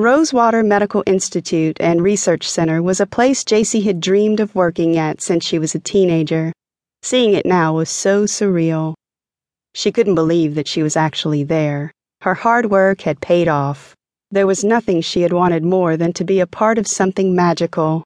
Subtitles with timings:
[0.00, 5.20] Rosewater Medical Institute and Research Center was a place Jacy had dreamed of working at
[5.20, 6.54] since she was a teenager.
[7.02, 8.94] Seeing it now was so surreal.
[9.74, 11.92] She couldn't believe that she was actually there.
[12.22, 13.94] Her hard work had paid off.
[14.30, 18.02] There was nothing she had wanted more than to be a part of something magical.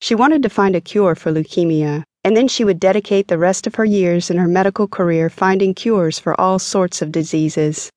[0.00, 3.66] She wanted to find a cure for leukemia, and then she would dedicate the rest
[3.66, 7.90] of her years in her medical career finding cures for all sorts of diseases.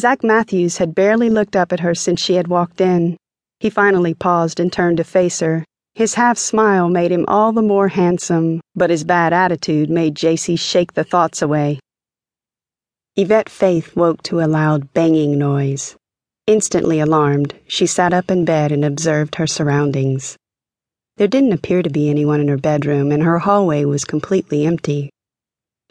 [0.00, 3.18] Zack Matthews had barely looked up at her since she had walked in.
[3.58, 5.62] He finally paused and turned to face her.
[5.94, 10.56] His half smile made him all the more handsome, but his bad attitude made Jacy
[10.56, 11.80] shake the thoughts away.
[13.18, 15.96] Evette Faith woke to a loud banging noise.
[16.46, 20.34] Instantly alarmed, she sat up in bed and observed her surroundings.
[21.18, 25.10] There didn't appear to be anyone in her bedroom, and her hallway was completely empty.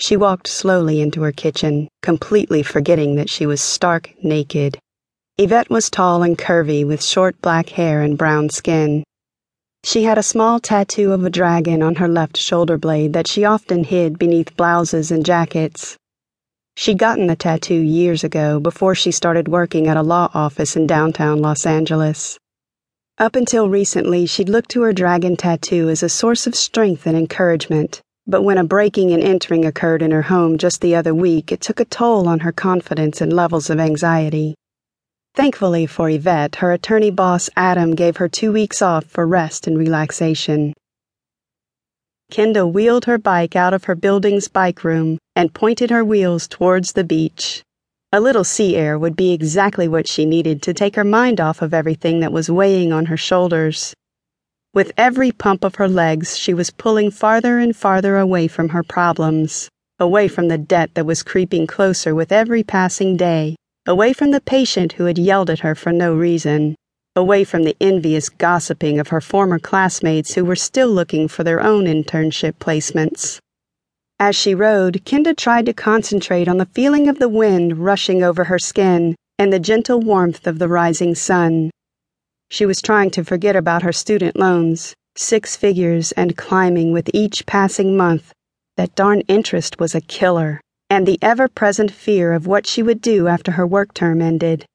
[0.02, 4.80] She walked slowly into her kitchen, completely forgetting that she was stark naked.
[5.38, 9.04] Evette was tall and curvy with short black hair and brown skin.
[9.84, 13.44] She had a small tattoo of a dragon on her left shoulder blade that she
[13.44, 15.98] often hid beneath blouses and jackets.
[16.78, 20.88] She'd gotten the tattoo years ago before she started working at a law office in
[20.88, 22.38] downtown Los Angeles.
[23.18, 27.18] Up until recently, she'd looked to her dragon tattoo as a source of strength and
[27.18, 28.02] encouragement.
[28.30, 31.62] But when a breaking and entering occurred in her home just the other week, it
[31.62, 34.54] took a toll on her confidence and levels of anxiety.
[35.34, 39.80] Thankfully for Evette, her attorney boss Adam gave her two weeks off for rest and
[39.80, 40.76] relaxation.
[42.32, 46.94] Kenda wheeled her bike out of her building's bike room and pointed her wheels towards
[46.94, 47.64] the beach.
[48.12, 51.64] A little sea air would be exactly what she needed to take her mind off
[51.64, 53.96] of everything that was weighing on her shoulders.
[54.72, 58.84] With every pump of her legs, she was pulling farther and farther away from her
[58.84, 59.68] problems,
[59.98, 63.56] away from the debt that was creeping closer with every passing day,
[63.88, 66.76] away from the patient who had yelled at her for no reason,
[67.16, 71.62] away from the envious gossiping of her former classmates who were still looking for their
[71.62, 73.40] own internship placements.
[74.20, 78.44] As she rode, Kenda tried to concentrate on the feeling of the wind rushing over
[78.44, 81.72] her skin and the gentle warmth of the rising sun.
[82.52, 87.46] She was trying to forget about her student loans, six figures and climbing with each
[87.46, 88.34] passing month.
[88.76, 93.02] That darn interest was a killer, and the ever present fear of what she would
[93.02, 94.66] do after her work term ended.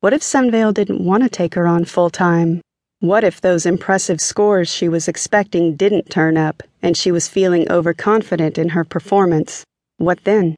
[0.00, 2.60] What if Sunvale didn't want to take her on full time?
[3.00, 7.70] What if those impressive scores she was expecting didn't turn up and she was feeling
[7.70, 9.64] overconfident in her performance?
[9.98, 10.56] What then?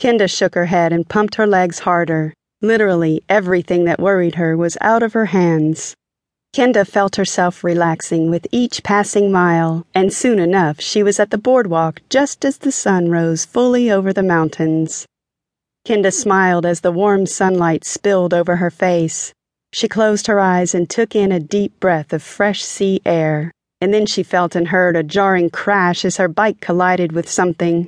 [0.00, 2.32] Kenda shook her head and pumped her legs harder.
[2.62, 5.94] Literally everything that worried her was out of her hands.
[6.52, 11.38] Kenda felt herself relaxing with each passing mile, and soon enough she was at the
[11.38, 15.06] boardwalk just as the sun rose fully over the mountains.
[15.86, 19.32] Kenda smiled as the warm sunlight spilled over her face.
[19.72, 23.94] She closed her eyes and took in a deep breath of fresh sea air, and
[23.94, 27.86] then she felt and heard a jarring crash as her bike collided with something.